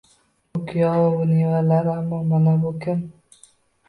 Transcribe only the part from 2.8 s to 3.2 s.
kim?